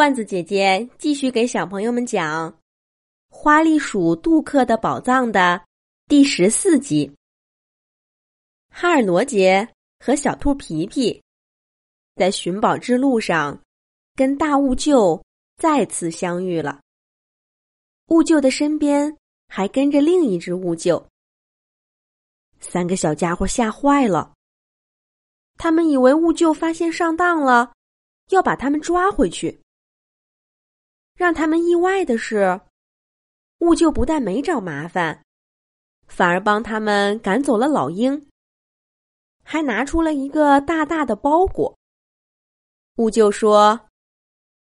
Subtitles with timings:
[0.00, 2.50] 罐子姐姐继续给小朋友们讲
[3.28, 5.62] 《花栗鼠杜克的宝藏》的
[6.06, 7.14] 第十四集。
[8.70, 9.68] 哈尔罗杰
[9.98, 11.22] 和小兔皮皮
[12.16, 13.60] 在寻宝之路上，
[14.14, 15.22] 跟大雾鹫
[15.58, 16.80] 再次相遇了。
[18.06, 19.14] 雾鹫的身边
[19.48, 21.04] 还跟着另一只雾鹫。
[22.58, 24.32] 三个小家伙吓坏了，
[25.58, 27.74] 他们以为雾鹫发现上当了，
[28.30, 29.60] 要把他们抓回去。
[31.20, 32.58] 让他们意外的是，
[33.58, 35.22] 雾鹫不但没找麻烦，
[36.06, 38.26] 反而帮他们赶走了老鹰，
[39.44, 41.76] 还拿出了一个大大的包裹。
[42.96, 43.78] 雾鹫说：“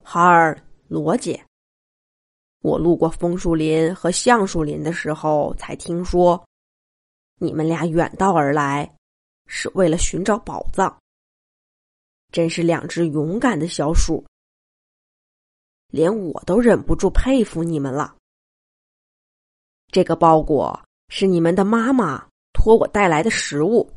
[0.05, 0.57] 哈尔
[0.87, 1.45] 罗杰，
[2.61, 6.41] 我路过枫树林和橡树林的时候，才听说
[7.41, 8.89] 你们俩远道而来，
[9.49, 10.97] 是为了寻找宝藏。
[12.31, 14.25] 真是两只勇敢的小鼠。”
[15.89, 18.17] 连我都忍不住佩服你们了。
[19.93, 23.91] 这个包裹是你们的妈妈托我带来的食物，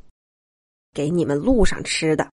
[0.94, 2.30] 给你们路上吃的。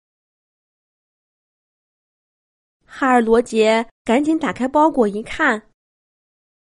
[2.87, 5.71] 哈尔罗杰赶紧打开包裹一看，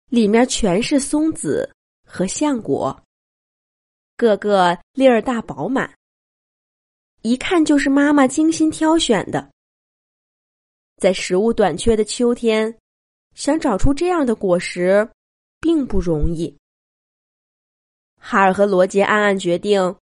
[0.08, 1.72] 里面全是松子
[2.04, 3.04] 和橡果，
[4.16, 5.92] 个个粒儿大饱满，
[7.22, 9.50] 一看就是妈妈精心挑选的。
[10.98, 12.76] 在食物短缺的秋天，
[13.34, 15.08] 想找出这样的果实，
[15.60, 16.56] 并不容易。
[18.20, 19.96] 哈尔和罗杰暗暗决定，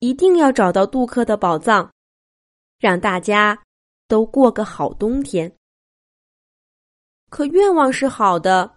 [0.00, 1.90] 一定要找到杜克的宝藏，
[2.78, 3.62] 让大家
[4.06, 5.50] 都过个好冬天。
[7.30, 8.76] 可愿望是好的，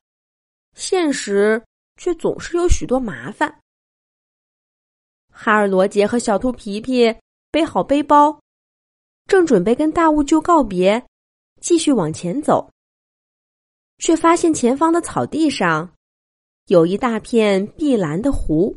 [0.76, 1.62] 现实
[1.98, 3.62] 却总是有许多麻烦。
[5.30, 7.14] 哈尔、罗杰和小兔皮皮
[7.52, 8.40] 背好背包，
[9.28, 11.06] 正准备跟大雾鹫告别。
[11.62, 12.72] 继续往前走，
[13.98, 15.94] 却发现前方的草地上
[16.68, 18.76] 有一大片碧蓝的湖。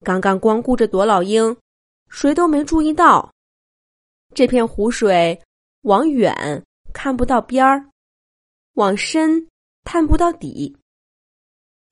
[0.00, 1.56] 刚刚光顾着躲老鹰，
[2.08, 3.32] 谁都没注意到，
[4.34, 5.40] 这片湖水
[5.82, 7.90] 往远看不到边儿，
[8.74, 9.48] 往深
[9.84, 10.76] 探不到底。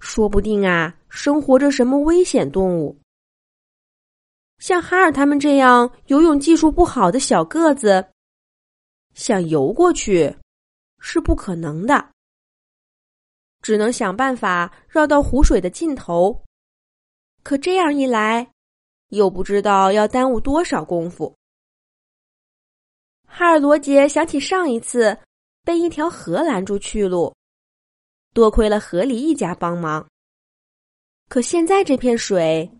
[0.00, 2.96] 说不定啊，生活着什么危险动物。
[4.58, 8.04] 像哈尔他们这样游泳技术不好的小个子。
[9.18, 10.32] 想游过去
[11.00, 12.12] 是不可能的，
[13.60, 16.44] 只能想办法绕到湖水的尽头。
[17.42, 18.48] 可这样一来，
[19.08, 21.36] 又不知道要耽误多少功夫。
[23.26, 25.18] 哈尔罗杰想起上一次
[25.64, 27.34] 被一条河拦住去路，
[28.32, 30.08] 多亏了河里一家帮忙。
[31.28, 32.70] 可现在这片水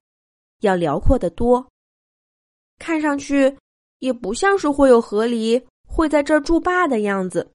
[0.60, 1.69] 要辽阔得多，
[2.78, 3.59] 看上去
[3.98, 5.60] 也不像是会有河狸。
[5.88, 7.53] 会在这儿筑坝的样子。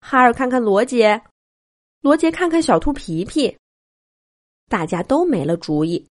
[0.00, 1.20] 哈尔看看罗杰，
[2.00, 3.58] 罗杰看看小兔皮皮，
[4.68, 6.08] 大家都没了主意。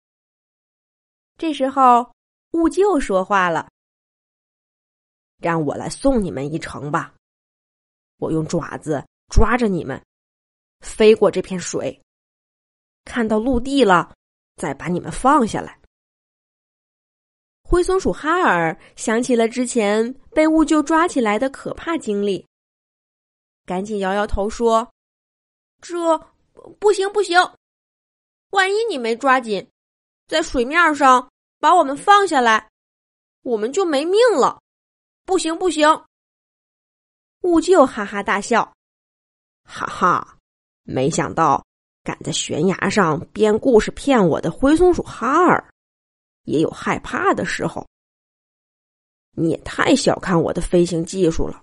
[1.38, 2.12] 这时候，
[2.52, 3.70] 雾鹫说话了
[5.40, 7.14] ：“让我来送你们一程吧，
[8.18, 10.02] 我用爪子抓着你们，
[10.82, 12.02] 飞过这片水，
[13.04, 14.14] 看到陆地了，
[14.56, 15.80] 再把你们放下来。”
[17.68, 22.46] 灰松鼠哈尔想起了之前被雾鹫抓起来的可怕经历，
[23.66, 24.88] 赶紧摇摇头说
[25.82, 26.16] ：“这
[26.80, 27.40] 不行不行！
[28.52, 29.68] 万一你没抓紧，
[30.28, 31.28] 在水面上
[31.60, 32.70] 把我们放下来，
[33.42, 34.62] 我们就没命了！
[35.26, 35.90] 不行不行！”
[37.42, 38.72] 雾鹫哈哈大笑
[39.66, 40.38] ：“哈哈，
[40.84, 41.66] 没想到
[42.04, 45.68] 敢在悬崖上编故事骗我的灰松鼠哈尔。”
[46.46, 47.86] 也有害怕的时候，
[49.32, 51.62] 你也太小看我的飞行技术了。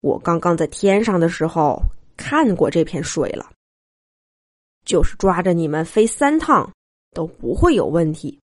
[0.00, 1.80] 我刚刚在天上的时候
[2.16, 3.52] 看过这片水了，
[4.84, 6.70] 就是抓着你们飞三趟
[7.12, 8.38] 都不会有问题。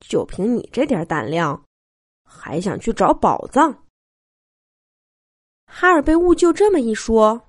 [0.00, 1.64] 就凭你这点胆量，
[2.22, 3.84] 还想去找宝藏？
[5.66, 7.46] 哈尔被雾鹫这么一说，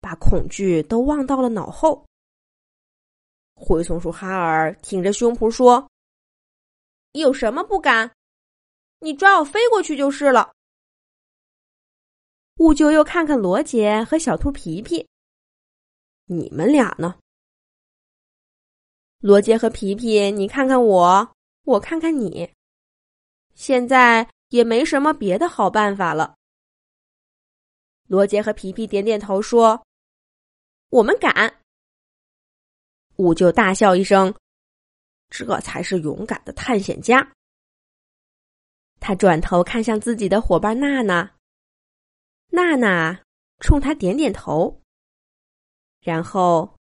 [0.00, 2.04] 把恐惧都忘到了脑后。
[3.64, 5.88] 灰松鼠哈尔挺着胸脯说
[7.12, 8.10] ：“有什么不敢？
[8.98, 10.52] 你抓我飞过去就是了。”
[12.58, 15.08] 雾鹫又看看罗杰和小兔皮皮，
[16.24, 17.20] 你们俩呢？
[19.20, 22.52] 罗杰和皮皮，你看看我，我看看你，
[23.54, 26.34] 现在也没什么别的好办法了。
[28.08, 29.86] 罗杰和皮皮点点头说
[30.90, 31.58] ：“我们敢。”
[33.22, 34.34] 雾鹫大笑一声，
[35.30, 37.32] 这才是勇敢的探险家。
[38.98, 41.32] 他转头看向自己的伙伴娜娜，
[42.48, 43.22] 娜娜
[43.60, 44.80] 冲他点点头，
[46.00, 46.76] 然后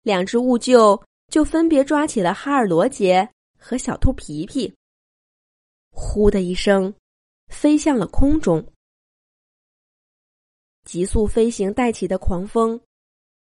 [0.00, 3.28] 两只兀鹫就分别抓起了哈尔罗杰
[3.58, 4.74] 和小兔皮皮，
[5.90, 6.94] 呼的一声，
[7.48, 8.66] 飞向了空中。
[10.84, 12.80] 急速飞行带起的狂风，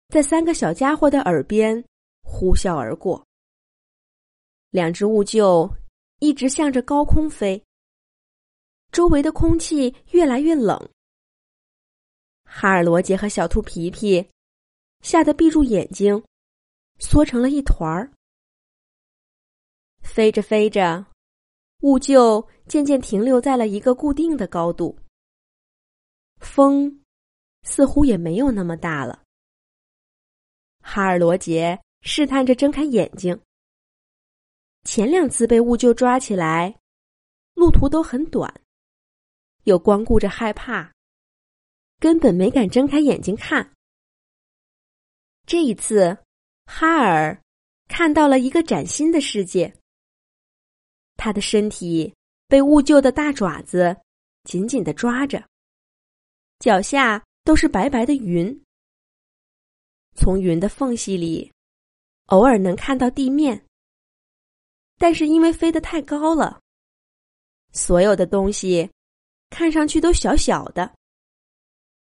[0.10, 1.81] 在三个小家伙的耳边
[2.24, 3.24] 呼啸而过。
[4.72, 5.72] 两只兀鹫
[6.20, 7.64] 一直向着高空飞，
[8.92, 10.90] 周围的空气越来越冷。
[12.44, 14.28] 哈尔罗杰和小兔皮皮
[15.02, 16.24] 吓得闭住眼睛，
[16.98, 18.12] 缩成了一团儿。
[20.02, 21.06] 飞着飞着，
[21.81, 24.98] 兀鹫渐渐停留在了一个固定的高度。
[26.40, 27.00] 风。
[27.66, 29.24] 似乎也没有那么大了。
[30.81, 33.38] 哈尔罗杰试探着睁开眼睛。
[34.84, 36.80] 前两次被兀鹫抓起来，
[37.56, 38.62] 路途都很短，
[39.64, 40.94] 又光顾着害怕，
[42.00, 43.74] 根本没敢睁开眼睛看。
[45.48, 46.16] 这一次，
[46.66, 47.42] 哈尔
[47.88, 49.74] 看到了一个崭新的世界。
[51.16, 52.14] 他的身体
[52.48, 53.96] 被兀鹫的大爪子
[54.44, 55.44] 紧紧的抓着，
[56.60, 57.24] 脚下。
[57.46, 58.64] 都是白白的云，
[60.16, 61.52] 从云的缝隙里，
[62.28, 63.66] 偶尔能看到地面。
[64.98, 66.60] 但是因为飞得太高了，
[67.72, 68.90] 所有的东西
[69.50, 70.94] 看上去都小小的。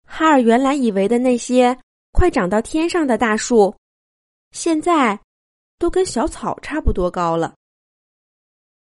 [0.05, 1.79] 哈尔原来以为的那些
[2.11, 3.75] 快长到天上的大树，
[4.51, 5.19] 现在
[5.79, 7.55] 都跟小草差不多高了。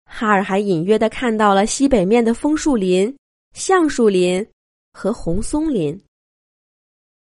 [0.04, 3.16] 哈尔还隐约的看到了西北面的枫树林、
[3.54, 4.46] 橡树林
[4.92, 6.00] 和红松林。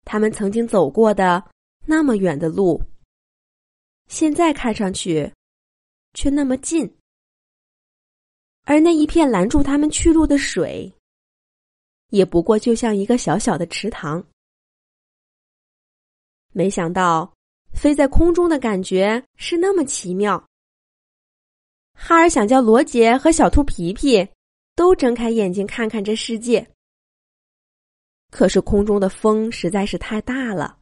[0.06, 1.44] 他们曾经走过的
[1.86, 2.82] 那么远的路，
[4.08, 5.32] 现在看上去
[6.14, 6.98] 却那么近。
[8.66, 10.94] 而那一片拦住他们去路的水，
[12.10, 14.26] 也不过就像一个小小的池塘。
[16.52, 17.34] 没想到
[17.74, 20.48] 飞在空中的感觉是那么奇妙。
[21.94, 24.28] 哈尔想叫罗杰和小兔皮皮
[24.76, 26.70] 都睁开眼睛看看这世界。
[28.32, 30.80] 可是空中的风实在是太大了，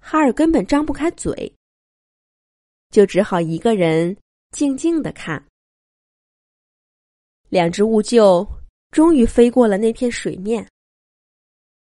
[0.00, 1.52] 哈尔根本张不开嘴，
[2.90, 4.16] 就只好一个人
[4.50, 5.44] 静静的看。
[7.48, 8.46] 两只兀鹫
[8.90, 10.68] 终于飞过了那片水面，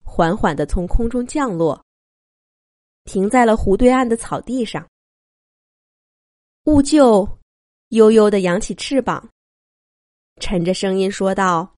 [0.03, 1.83] 缓缓的从空中降落，
[3.05, 4.87] 停在了湖对岸的草地上。
[6.65, 7.27] 兀鹫
[7.89, 9.27] 悠悠的扬起翅膀，
[10.39, 11.75] 沉着声音说道：“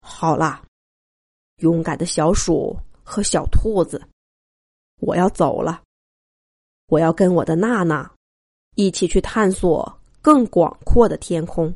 [0.00, 0.64] 好了。”
[1.58, 4.00] 勇敢的小鼠和小兔子，
[5.00, 5.82] 我要走了。
[6.88, 8.14] 我要跟我的娜娜
[8.74, 11.74] 一起去探索更广阔的天空。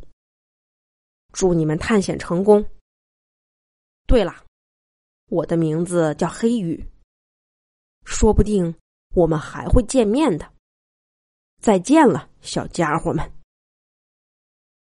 [1.33, 2.63] 祝你们探险成功。
[4.07, 4.45] 对了，
[5.29, 6.85] 我的名字叫黑羽，
[8.05, 8.75] 说不定
[9.15, 10.53] 我们还会见面的。
[11.61, 13.33] 再见了，小家伙们。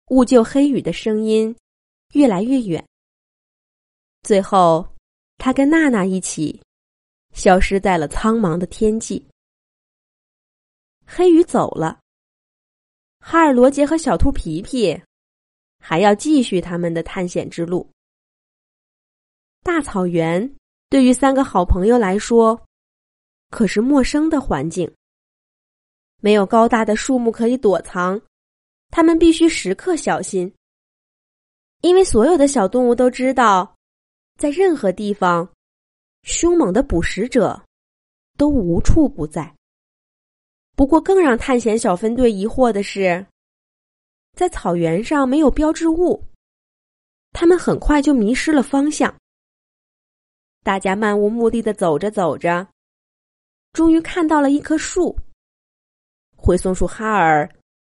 [0.06, 1.55] 兀鹫黑羽的声音
[2.15, 2.85] 越来越远。
[4.23, 4.97] 最后，
[5.38, 6.61] 他跟娜娜一起
[7.32, 9.25] 消失在了苍茫的天际。
[11.12, 11.98] 黑鱼走了，
[13.18, 14.96] 哈尔罗杰和小兔皮皮
[15.80, 17.90] 还要继续他们的探险之路。
[19.64, 20.54] 大草原
[20.88, 22.64] 对于三个好朋友来说，
[23.50, 24.88] 可是陌生的环境。
[26.20, 28.22] 没有高大的树木可以躲藏，
[28.93, 30.55] 他们必须时刻小心，
[31.81, 33.74] 因为所有的小动物都知道。
[34.38, 35.52] 在任何地方，
[36.22, 37.60] 凶猛的捕食者
[38.38, 39.52] 都无处不在。
[40.81, 43.27] 不过，更让探险小分队疑惑的是，
[44.32, 46.25] 在草原上没有标志物，
[47.32, 49.15] 他们很快就迷失了方向。
[50.63, 52.67] 大家漫无目的的走着走着，
[53.75, 55.15] 终于看到了一棵树。
[56.34, 57.46] 灰松鼠哈尔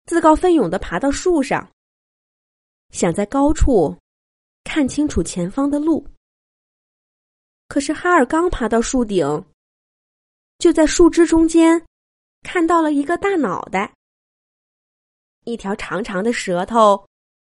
[0.05, 1.67] 自告奋勇的爬到树上，
[2.91, 3.97] 想在高处
[4.63, 6.05] 看清楚前方的路。
[7.67, 9.25] 可是哈尔刚爬到树顶，
[10.59, 11.83] 就在树枝中间
[12.45, 13.91] 看到了一个大脑袋，
[15.45, 17.05] 一条长长的舌头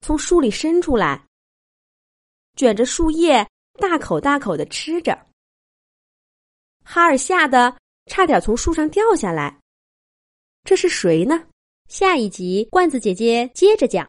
[0.01, 1.25] 从树里伸出来，
[2.57, 3.47] 卷着树叶
[3.79, 5.17] 大口大口的吃着。
[6.83, 7.75] 哈尔吓得
[8.07, 9.57] 差点从树上掉下来。
[10.65, 11.47] 这是谁呢？
[11.87, 13.99] 下一集罐子姐姐接着讲。